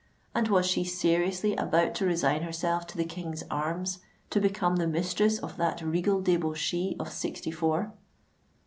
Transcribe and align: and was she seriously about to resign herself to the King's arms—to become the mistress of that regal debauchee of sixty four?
and 0.33 0.47
was 0.47 0.65
she 0.65 0.83
seriously 0.83 1.55
about 1.57 1.93
to 1.93 2.07
resign 2.07 2.41
herself 2.41 2.87
to 2.87 2.97
the 2.97 3.05
King's 3.05 3.43
arms—to 3.51 4.39
become 4.41 4.77
the 4.77 4.87
mistress 4.87 5.37
of 5.37 5.57
that 5.57 5.79
regal 5.83 6.19
debauchee 6.23 6.95
of 6.99 7.11
sixty 7.11 7.51
four? 7.51 7.93